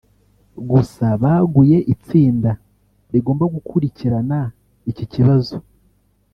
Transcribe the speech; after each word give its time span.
gusa 0.69 1.05
baguye 1.23 1.77
itsinda 1.93 2.51
rigomba 3.11 3.45
gukurikirana 3.55 4.39
iki 4.91 5.05
kibazo 5.13 5.55